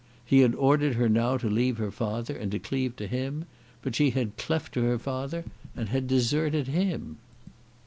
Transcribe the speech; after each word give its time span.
He 0.25 0.39
had 0.39 0.55
ordered 0.55 0.95
her 0.95 1.07
now 1.07 1.37
to 1.37 1.47
leave 1.47 1.77
her 1.77 1.91
father 1.91 2.35
and 2.35 2.51
to 2.53 2.57
cleave 2.57 2.95
to 2.95 3.05
him; 3.05 3.45
but 3.83 3.93
she 3.93 4.09
had 4.09 4.35
cleft 4.35 4.73
to 4.73 4.81
her 4.81 4.97
father 4.97 5.45
and 5.75 5.89
had 5.89 6.07
deserted 6.07 6.67
him. 6.69 7.17